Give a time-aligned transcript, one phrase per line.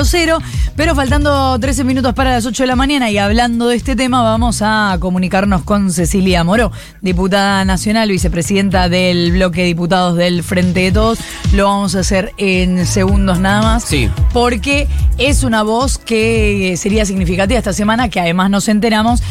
[0.00, 0.38] cero,
[0.76, 4.22] pero faltando 13 minutos para las 8 de la mañana y hablando de este tema
[4.22, 10.80] vamos a comunicarnos con Cecilia Moró, diputada nacional, vicepresidenta del bloque de diputados del Frente
[10.80, 11.18] de Todos.
[11.52, 13.84] Lo vamos a hacer en segundos nada más.
[13.84, 14.10] Sí.
[14.32, 14.88] Porque
[15.18, 19.22] es una voz que sería significativa esta semana, que además nos enteramos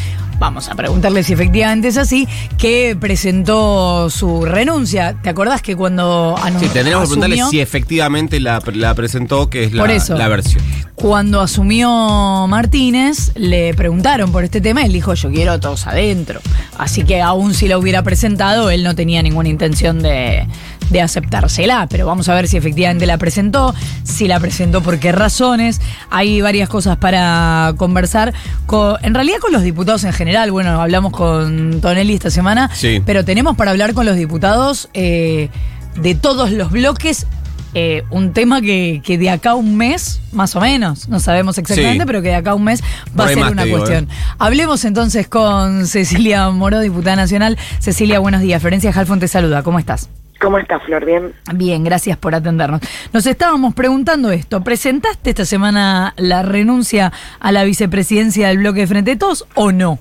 [0.42, 2.26] vamos a preguntarle si efectivamente es así,
[2.58, 5.14] que presentó su renuncia.
[5.22, 6.68] ¿Te acordás que cuando anunció?
[6.68, 8.60] Sí, tendríamos que preguntarle si efectivamente la,
[8.96, 10.60] presentó, que es la, la versión.
[10.94, 16.40] Cuando asumió Martínez, le preguntaron por este tema y él dijo, yo quiero todos adentro.
[16.78, 20.46] Así que aún si la hubiera presentado, él no tenía ninguna intención de,
[20.90, 25.10] de aceptársela, pero vamos a ver si efectivamente la presentó, si la presentó por qué
[25.10, 25.80] razones.
[26.10, 28.32] Hay varias cosas para conversar,
[28.66, 30.52] con, en realidad con los diputados en general.
[30.52, 32.70] Bueno, hablamos con Tonelli esta semana,
[33.06, 35.48] pero tenemos para hablar con los diputados eh,
[35.96, 37.26] de todos los bloques
[37.74, 42.22] eh, un tema que, de acá un mes, más o menos, no sabemos exactamente, pero
[42.22, 42.82] que de acá a un mes
[43.18, 44.04] va a ser una cuestión.
[44.04, 44.14] ¿eh?
[44.38, 47.56] Hablemos entonces con Cecilia Moro, diputada nacional.
[47.78, 48.60] Cecilia, buenos días.
[48.60, 49.62] Florencia Jalfón te saluda.
[49.62, 50.10] ¿Cómo estás?
[50.42, 51.04] ¿Cómo estás, Flor?
[51.04, 51.32] Bien.
[51.54, 52.80] Bien, gracias por atendernos.
[53.12, 54.64] Nos estábamos preguntando esto.
[54.64, 59.70] ¿Presentaste esta semana la renuncia a la vicepresidencia del bloque de Frente de Todos o
[59.70, 60.00] no?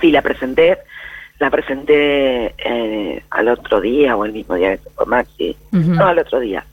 [0.00, 0.78] Sí, la presenté.
[1.38, 2.87] La presenté eh,
[3.38, 5.56] al otro día o el mismo día que fue Maxi.
[5.70, 6.64] No, al otro día.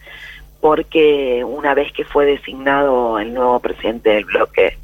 [0.59, 4.75] Porque una vez que fue designado el nuevo presidente del bloque,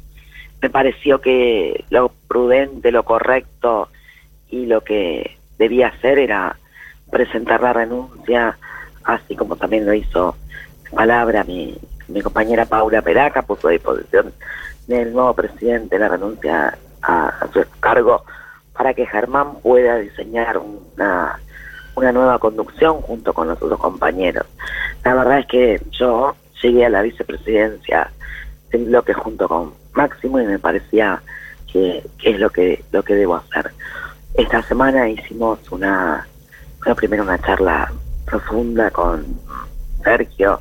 [0.60, 3.88] me pareció que lo prudente, lo correcto
[4.48, 6.56] y lo que debía hacer era
[7.10, 8.56] presentar la renuncia,
[9.02, 10.36] así como también lo hizo
[10.94, 11.74] palabra mi,
[12.06, 14.32] mi compañera Paula Peraca, puso a disposición
[14.86, 18.24] del nuevo presidente la renuncia a, su cargo
[18.72, 21.40] para que Germán pueda diseñar una,
[21.94, 24.46] una nueva conducción junto con los otros compañeros.
[25.04, 28.10] La verdad es que yo llegué a la vicepresidencia
[28.70, 31.22] del bloque junto con Máximo y me parecía
[31.70, 33.72] que, es lo que, lo que debo hacer.
[34.34, 36.26] Esta semana hicimos una
[36.80, 37.92] bueno, primero una charla
[38.24, 39.24] profunda con
[40.02, 40.60] Sergio,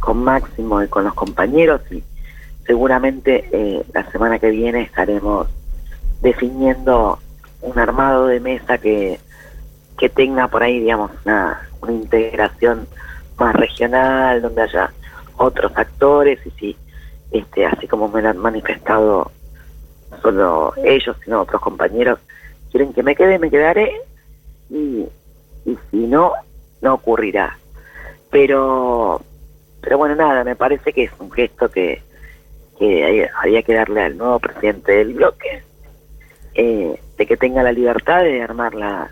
[0.00, 2.02] con Máximo y con los compañeros y
[2.66, 5.48] seguramente eh, la semana que viene estaremos
[6.22, 7.18] definiendo
[7.60, 9.18] un armado de mesa que,
[9.98, 12.86] que tenga por ahí, digamos, una, una integración
[13.38, 14.92] más regional, donde haya
[15.36, 16.76] otros actores y si,
[17.30, 19.30] este, así como me lo han manifestado
[20.22, 22.18] solo ellos, sino otros compañeros,
[22.70, 23.92] quieren que me quede, me quedaré
[24.70, 25.06] y
[25.68, 26.32] y si no,
[26.80, 27.58] no ocurrirá.
[28.30, 29.20] Pero,
[29.80, 32.02] pero bueno, nada, me parece que es un gesto que,
[32.78, 35.62] que había que darle al nuevo presidente del bloque,
[36.54, 39.10] eh, de que tenga la libertad de armar la,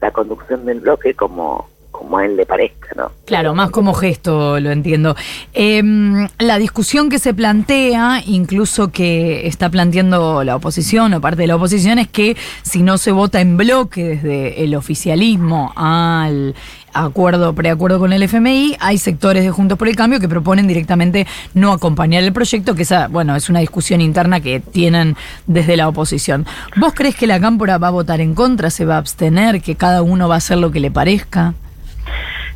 [0.00, 3.10] la conducción del bloque como, como a él le parezca, ¿no?
[3.24, 5.16] Claro, más como gesto, lo entiendo.
[5.52, 11.48] Em, la discusión que se plantea, incluso que está planteando la oposición o parte de
[11.48, 16.54] la oposición, es que si no se vota en bloque desde el oficialismo al
[16.92, 21.26] acuerdo, preacuerdo con el FMI, hay sectores de Juntos por el Cambio que proponen directamente
[21.54, 25.88] no acompañar el proyecto, que esa, bueno, es una discusión interna que tienen desde la
[25.88, 26.46] oposición.
[26.76, 29.76] ¿Vos crees que la Cámpora va a votar en contra, se va a abstener, que
[29.76, 31.54] cada uno va a hacer lo que le parezca?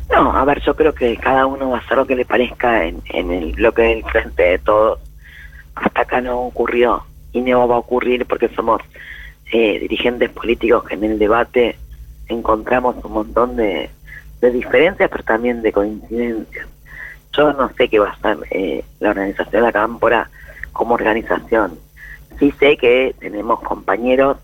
[0.09, 2.85] No, a ver, yo creo que cada uno va a hacer lo que le parezca
[2.85, 4.99] en, el bloque del frente de todos.
[5.75, 8.81] Hasta acá no ocurrió y no va a ocurrir porque somos
[9.51, 11.77] eh, dirigentes políticos que en el debate
[12.27, 13.89] encontramos un montón de,
[14.41, 16.67] diferencias, pero también de coincidencias.
[17.31, 20.29] Yo no sé qué va a ser eh, la organización de la Cámpora
[20.73, 21.79] como organización.
[22.37, 24.37] Sí sé que tenemos compañeros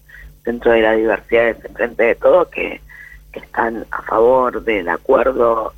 [0.46, 2.80] dentro de la diversidad del frente de todo que
[3.38, 5.74] están a favor del acuerdo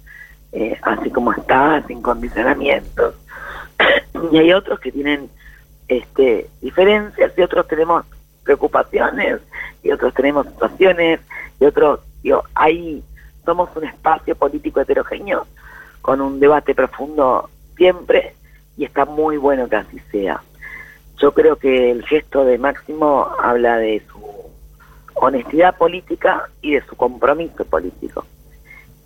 [0.52, 3.16] eh, así como está, sin condicionamientos.
[4.31, 5.30] y hay otros que tienen
[5.88, 8.06] este, diferencias y otros tenemos
[8.44, 9.42] preocupaciones
[9.84, 11.19] y otros tenemos situaciones
[11.59, 13.03] y otros, digo, ahí
[13.46, 15.46] somos un espacio político heterogéneo
[16.02, 18.34] con un debate profundo siempre
[18.78, 20.42] y está muy bueno que así sea.
[21.18, 24.19] Yo creo que el gesto de Máximo habla de su
[25.19, 28.25] honestidad política y de su compromiso político.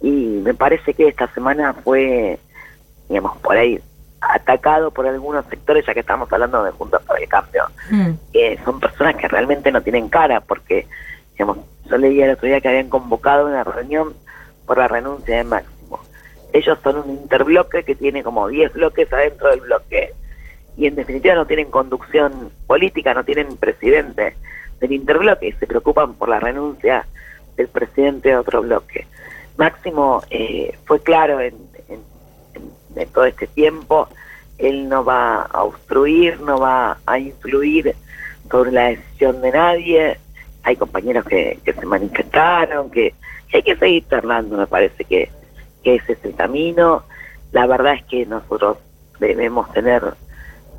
[0.02, 2.40] Y me parece que esta semana fue,
[3.10, 3.80] digamos, por ahí
[4.22, 8.12] atacado por algunos sectores, ya que estamos hablando de Juntos por el Cambio, mm.
[8.32, 10.88] que son personas que realmente no tienen cara, porque,
[11.34, 11.58] digamos,
[11.90, 14.14] yo leía el otro día que habían convocado una reunión
[14.66, 16.00] por la renuncia de Máximo.
[16.54, 20.14] Ellos son un interbloque que tiene como 10 bloques adentro del bloque,
[20.78, 24.36] y en definitiva no tienen conducción política, no tienen presidente
[24.84, 27.06] del interbloque se preocupan por la renuncia
[27.56, 29.08] del presidente de otro bloque.
[29.56, 31.56] Máximo eh, fue claro en,
[33.14, 34.10] todo este tiempo
[34.58, 37.96] él no va a obstruir, no va a influir
[38.52, 40.20] sobre la decisión de nadie.
[40.64, 43.14] Hay compañeros que, se manifestaron, que,
[43.54, 45.30] hay que seguir charlando, me parece que,
[45.84, 47.04] ese es el camino.
[47.52, 48.78] La verdad es que nosotros
[49.20, 50.04] debemos tener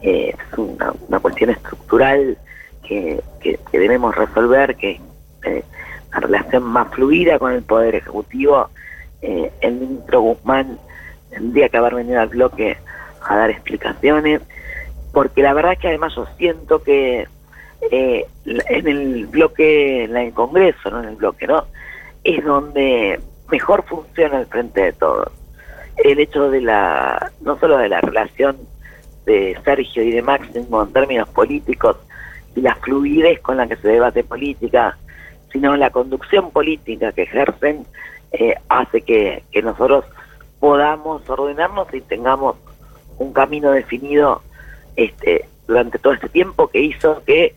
[0.03, 2.39] eh, una, cuestión estructural
[2.85, 3.23] que,
[3.73, 5.01] debemos resolver, que
[5.45, 5.65] eh,
[6.13, 8.69] la relación más fluida con el Poder Ejecutivo.
[9.23, 10.79] Eh, el ministro Guzmán
[11.31, 12.77] tendría que haber venido al bloque
[13.23, 14.43] a dar explicaciones,
[15.13, 17.27] porque la verdad es que además yo siento que
[17.91, 21.65] eh, en el bloque, en el Congreso, no en el bloque, ¿no?
[22.23, 23.21] Es donde
[23.51, 25.29] mejor funciona el frente de todos.
[25.97, 28.57] El hecho de la, no solo de la relación
[29.27, 31.97] de Sergio y de Máximo en términos políticos
[32.55, 34.97] la fluidez con la que se debate política,
[35.53, 37.87] sino la conducción política que ejercen,
[38.33, 40.05] eh, hace que, que nosotros
[40.59, 42.57] podamos ordenarnos y tengamos
[43.19, 44.43] un camino definido
[44.97, 47.55] este, durante todo este tiempo que hizo que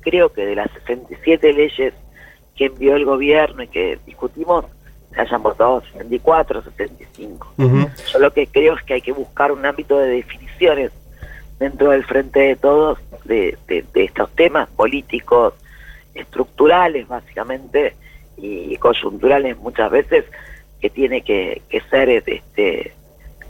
[0.00, 1.94] creo que de las 67 leyes
[2.56, 4.66] que envió el gobierno y que discutimos,
[5.12, 7.54] se hayan votado 64, 75.
[8.12, 10.92] Yo lo que creo es que hay que buscar un ámbito de definiciones
[11.60, 13.56] dentro del frente de todos de,
[13.94, 15.54] estos temas políticos,
[16.14, 17.94] estructurales básicamente
[18.36, 20.24] y coyunturales muchas veces
[20.80, 22.94] que tiene que, que ser este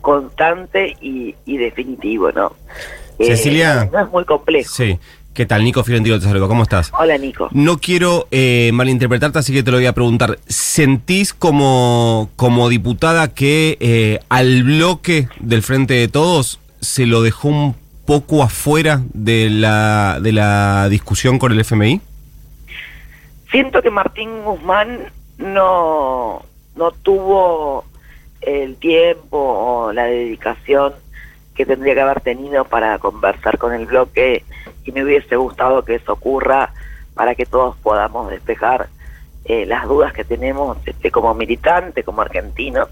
[0.01, 2.55] constante y, definitivo, ¿no?
[3.19, 3.89] Cecilia.
[3.93, 4.73] no es muy complejo.
[4.73, 4.99] Sí.
[5.35, 5.63] ¿Qué tal?
[5.63, 6.49] Nico Fiorentino te saludo.
[6.49, 6.91] ¿Cómo estás?
[6.99, 7.49] Hola, Nico.
[7.53, 10.39] No quiero eh, malinterpretarte, así que te lo voy a preguntar.
[10.49, 17.49] ¿Sentís como, como diputada que eh, al bloque del Frente de Todos se lo dejó
[17.49, 17.77] un
[18.11, 22.01] poco afuera de la, de la discusión con el FMI?
[23.53, 26.43] Siento que Martín Guzmán no,
[26.75, 27.85] no tuvo
[28.41, 30.93] el tiempo o la dedicación
[31.55, 34.43] que tendría que haber tenido para conversar con el bloque
[34.85, 36.73] y me hubiese gustado que eso ocurra
[37.15, 38.89] para que todos podamos despejar
[39.45, 42.89] eh, las dudas que tenemos este, como militantes, como argentinos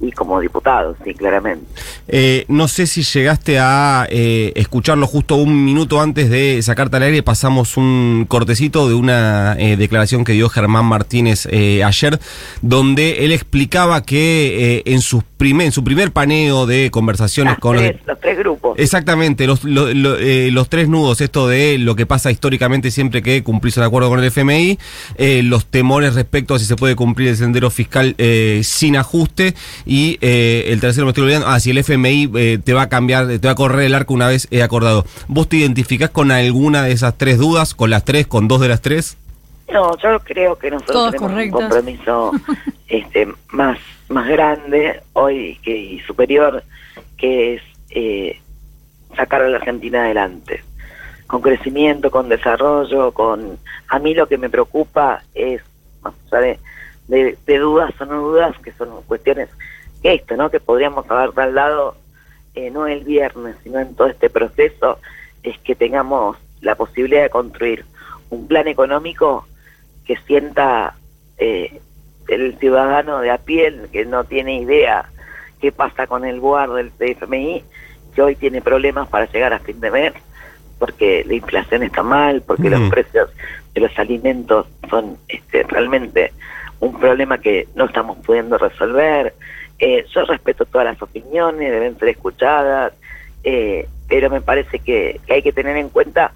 [0.00, 1.66] y como diputado, sí, claramente.
[2.06, 7.02] Eh, no sé si llegaste a eh, escucharlo justo un minuto antes de sacarte al
[7.02, 12.20] aire, pasamos un cortecito de una eh, declaración que dio Germán Martínez ayer,
[12.62, 17.92] donde él explicaba que en, sus primer, en su primer paneo de conversaciones con los,
[18.20, 18.78] tres grupos.
[18.78, 23.82] Exactamente, los, los tres nudos, esto de lo que pasa históricamente siempre que cumplís el
[23.82, 24.78] acuerdo con el FMI,
[25.42, 28.14] los temores respecto a si se puede cumplir el sendero fiscal
[28.62, 29.54] sin ajuste
[29.88, 32.88] y eh, el tercero me estoy olvidando, ah, si el FMI eh, te va a
[32.90, 35.06] cambiar, te va a correr el arco una vez he acordado.
[35.28, 38.68] ¿Vos te identificás con alguna de esas tres dudas, con las tres, con dos de
[38.68, 39.16] las tres?
[39.72, 42.32] No, yo creo que nosotros tenemos un compromiso
[42.88, 43.78] este, más,
[44.10, 46.62] más grande hoy que, y superior,
[47.16, 48.38] que es eh,
[49.16, 50.62] sacar a la Argentina adelante.
[51.26, 53.58] Con crecimiento, con desarrollo, con...
[53.88, 55.62] A mí lo que me preocupa es,
[56.02, 56.58] más allá
[57.08, 59.48] de, de, dudas o no dudas, que son cuestiones
[60.02, 60.50] esto, ¿no?
[60.50, 61.96] Que podríamos haber trasladado
[62.54, 64.98] eh, no el viernes, sino en todo este proceso,
[65.42, 67.84] es que tengamos la posibilidad de construir
[68.30, 69.46] un plan económico
[70.04, 70.94] que sienta
[71.38, 71.80] eh,
[72.28, 75.08] el ciudadano de a pie, que no tiene idea
[75.60, 77.64] qué pasa con el BUAR del FMI,
[78.14, 80.12] que hoy tiene problemas para llegar a fin de mes,
[80.78, 83.30] porque la inflación está mal, porque los precios
[83.74, 86.32] de los alimentos son este, realmente
[86.80, 89.34] un problema que no estamos pudiendo resolver,
[89.78, 92.92] eh, yo respeto todas las opiniones, deben ser escuchadas,
[93.44, 96.32] eh, pero me parece que, hay que tener en cuenta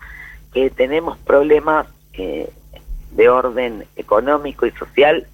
[0.52, 2.48] que tenemos problemas eh,
[3.10, 5.26] de orden económico y social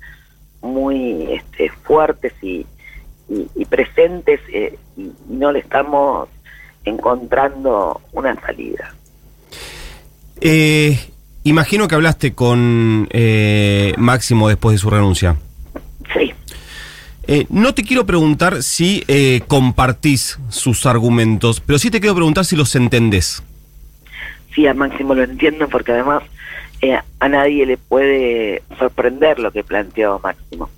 [0.63, 2.67] muy este, fuertes y,
[3.69, 6.31] presentes y, no le estamos
[6.85, 8.95] encontrando una salida.
[11.45, 13.07] imagino que hablaste con
[13.99, 15.37] Máximo después de su renuncia.
[17.31, 22.47] Eh, no te quiero preguntar si eh, compartís sus argumentos, pero sí te quiero preguntar
[22.47, 23.43] si los entendés.
[24.55, 26.23] Sí, a Máximo lo entiendo porque además
[26.81, 30.71] eh, a nadie le puede sorprender lo que planteó Máximo,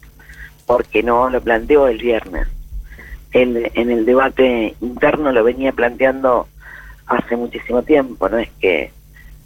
[0.66, 2.48] porque no lo planteó el viernes.
[3.30, 6.48] Él en el debate interno lo venía planteando
[7.06, 8.90] hace muchísimo tiempo, no es que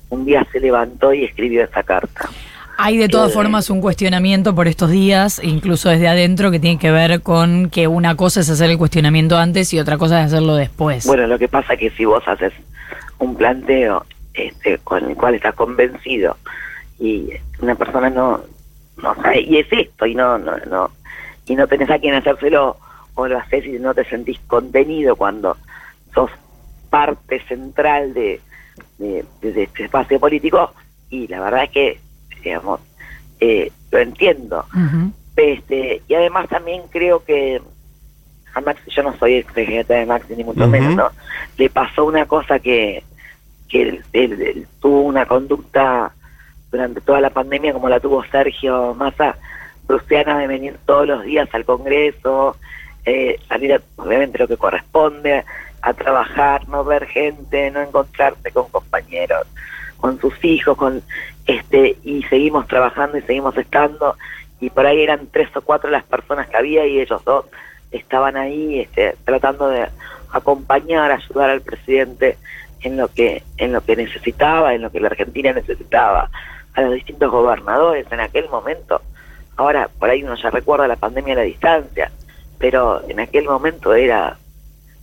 [0.09, 2.31] un día se levantó y escribió esa carta.
[2.77, 6.79] Hay de todas eh, formas un cuestionamiento por estos días, incluso desde adentro, que tiene
[6.79, 10.27] que ver con que una cosa es hacer el cuestionamiento antes y otra cosa es
[10.27, 11.07] hacerlo después.
[11.07, 12.53] Bueno, lo que pasa es que si vos haces
[13.19, 14.05] un planteo
[14.35, 16.37] este, con el cual estás convencido
[16.99, 18.41] y una persona no,
[18.97, 20.91] no sabe, y es esto, y no, no, no,
[21.47, 22.77] y no tenés a quien hacérselo,
[23.15, 25.57] o lo haces y no te sentís contenido cuando
[26.13, 26.31] sos
[26.91, 28.41] parte central de,
[28.99, 30.73] de, este espacio político
[31.11, 32.01] y la verdad es que,
[32.45, 32.81] digamos,
[33.41, 34.65] eh, lo entiendo.
[35.37, 37.61] este, y además también creo que
[38.55, 41.11] a Maxi, yo no soy exegeta de Maxi ni mucho menos, ¿no?
[41.59, 43.03] Le pasó una cosa que,
[43.69, 46.13] que él, tuvo una conducta
[46.71, 49.37] durante toda la pandemia como la tuvo Sergio Massa,
[49.87, 52.57] prusiana de venir todos los días al Congreso,
[53.05, 55.45] eh, salir obviamente lo que corresponde,
[55.83, 59.47] a trabajar, no ver gente, no encontrarse con compañeros,
[60.05, 61.03] con sus hijos, con
[61.47, 64.17] este y seguimos trabajando y seguimos estando
[64.61, 67.47] y por ahí eran tres o cuatro las personas que había y ellos dos
[67.91, 69.87] estaban ahí este, tratando de
[70.31, 72.37] acompañar, ayudar al presidente
[72.83, 76.29] en lo que en lo que necesitaba, en lo que la Argentina necesitaba,
[76.75, 79.01] a los distintos gobernadores en aquel momento.
[79.57, 82.13] Ahora por ahí uno ya recuerda la pandemia a la distancia,
[82.59, 84.37] pero en aquel momento era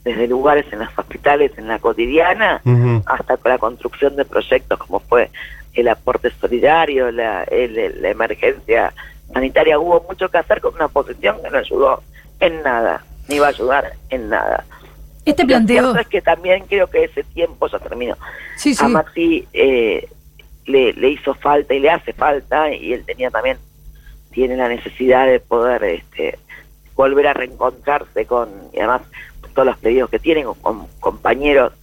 [0.03, 2.61] desde lugares en los hospitales, en la cotidiana,
[3.05, 5.29] hasta con la construcción de proyectos como fue
[5.73, 8.93] el aporte solidario, la, la emergencia
[9.31, 9.79] sanitaria.
[9.79, 12.03] Hubo mucho que hacer con una oposición que no ayudó
[12.39, 14.65] en nada, ni va a ayudar en nada.
[15.23, 15.95] Este planteo...
[15.95, 18.17] es que también creo que ese tiempo ya terminó.
[18.79, 20.09] A Maxi eh,
[20.65, 23.57] le, le hizo falta y le hace falta, y él tenía también,
[24.31, 26.39] tiene la necesidad de poder este
[26.95, 29.01] volver a reencontrarse con, y además
[29.51, 31.73] todos los pedidos que tienen, con, compañeros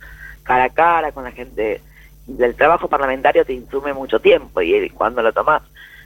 [0.43, 1.81] cara a cara, con la gente
[2.27, 5.63] del trabajo parlamentario te insume mucho tiempo y cuando lo tomas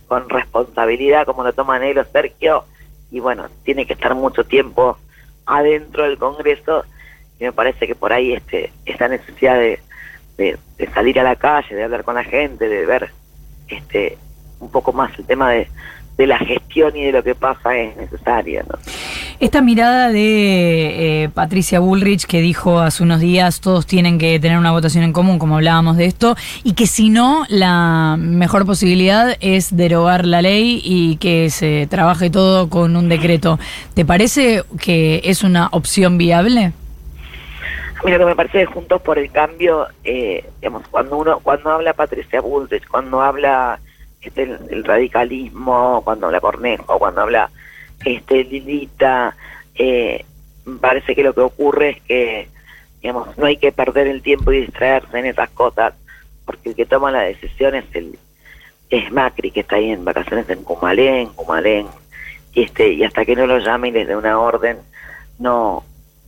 [0.06, 2.64] con responsabilidad como lo toma Negro Sergio
[3.10, 4.98] y bueno, tiene que estar mucho tiempo
[5.46, 6.84] adentro del Congreso
[7.38, 9.80] y me parece que por ahí este esta necesidad de,
[10.36, 10.58] de,
[10.94, 13.10] salir a la calle, de hablar con la gente, de ver
[13.68, 14.18] este
[14.60, 15.68] un poco más el tema de,
[16.16, 18.64] de la gestión y de lo que pasa es necesaria.
[18.68, 18.78] ¿no?
[19.42, 24.56] Esta mirada de eh, Patricia Bullrich que dijo hace unos días todos tienen que tener
[24.56, 29.36] una votación en común, como hablábamos de esto, y que si no, la mejor posibilidad
[29.40, 33.58] es derogar la ley y que se trabaje todo con un decreto.
[33.94, 36.72] ¿Te parece que es una opción viable?
[38.04, 41.94] Mira, lo que me parece Juntos por el Cambio, eh, digamos, cuando uno, cuando habla
[41.94, 43.80] Patricia Bullrich, cuando habla
[44.20, 47.50] este, el, radicalismo, cuando habla Cornejo, cuando habla
[48.04, 49.36] este Lilita,
[49.74, 50.24] eh,
[50.80, 52.48] parece que lo que ocurre es que,
[53.00, 55.94] digamos, no hay que perder el tiempo y distraerse en esas cosas,
[56.44, 58.18] porque el que toma la decisión es el
[58.90, 61.86] es Macri, que está ahí en vacaciones en Cumalén, Cumalén,
[62.52, 64.78] y este y hasta que no lo llamen desde una orden,
[65.38, 65.82] no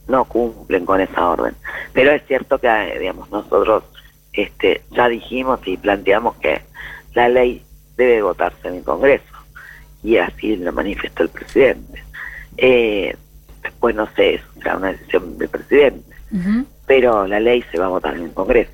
[0.08, 1.54] no cumplen con esa orden.
[1.92, 3.84] Pero es cierto que, digamos, nosotros
[4.32, 6.62] este ya dijimos y planteamos que
[7.14, 7.62] la ley
[7.96, 9.33] debe votarse en el Congreso.
[10.04, 12.04] Y así lo manifestó el presidente.
[12.56, 13.16] Eh,
[13.62, 16.14] después no sé, será una decisión del presidente.
[16.86, 18.70] Pero la ley se va a votar en el Congreso.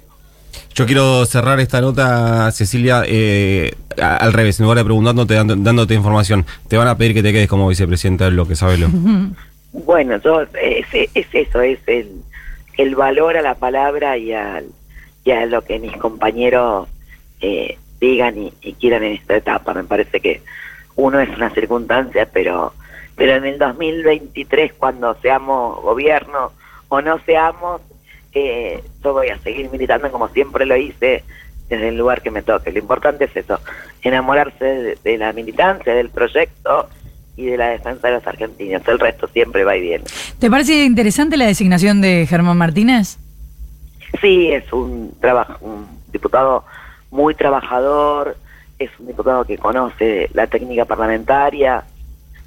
[0.75, 6.47] Yo quiero cerrar esta nota, Cecilia, eh, al revés, en lugar de preguntándote, dándote información,
[6.69, 8.89] te van a pedir que te quedes como vicepresidenta del bloque, sabelo.
[9.73, 12.11] Bueno, yo, es, es eso, es el,
[12.77, 14.67] el valor a la palabra y, al,
[15.25, 16.89] y a lo que mis compañeros
[17.41, 19.75] eh, digan y, quieran en esta etapa.
[19.75, 20.43] Me parece que
[21.01, 22.75] uno es una circunstancia, pero,
[23.17, 26.53] pero en el 2023, cuando seamos gobierno
[26.89, 27.81] o no seamos,
[28.35, 31.25] eh, yo voy a seguir militando como siempre lo hice
[31.69, 32.71] desde el lugar que me toque.
[32.71, 33.59] Lo importante es eso,
[34.03, 36.89] enamorarse de, la militancia, del proyecto
[37.37, 38.83] y de la defensa de los argentinos.
[38.87, 40.05] El resto siempre va y viene.
[40.39, 43.19] ¿Te parece interesante la designación de Germán Martínez?
[44.21, 46.65] Sí, es un trabajo, un diputado
[47.11, 48.37] muy trabajador,
[48.81, 51.85] es un diputado que conoce la técnica parlamentaria,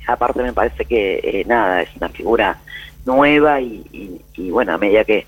[0.08, 2.58] aparte me parece que eh, nada, es una figura
[3.06, 5.28] nueva y, bueno, a medida que,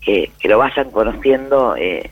[0.00, 2.08] que, lo vayan conociendo, eh,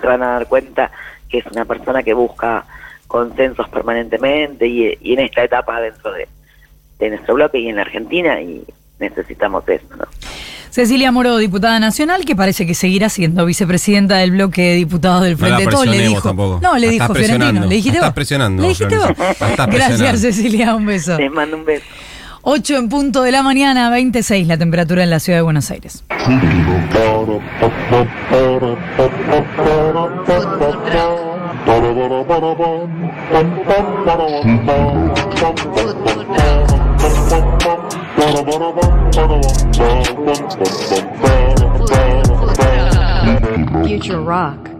[0.00, 0.90] se van a dar cuenta
[1.28, 2.64] que es una persona que busca
[3.06, 6.26] consensos permanentemente y, y en esta etapa dentro de,
[6.98, 8.64] de nuestro bloque y en la Argentina y
[8.98, 10.06] necesitamos eso, ¿no?
[10.78, 15.36] Cecilia Moro, diputada nacional, que parece que seguirá siendo vicepresidenta del bloque de diputados del
[15.36, 15.84] Frente no Todo.
[15.84, 16.32] Le dijo,
[16.62, 17.66] no, le dijo Fiorentino.
[17.66, 18.62] ¿Le dijiste Estás presionando.
[18.62, 19.08] ¿Le dijiste vos?
[19.72, 21.18] Gracias, Cecilia, un beso.
[21.18, 21.84] Les mando un beso.
[22.42, 26.04] 8 en punto de la mañana, 26 la temperatura en la ciudad de Buenos Aires.
[43.84, 44.77] Future Rock.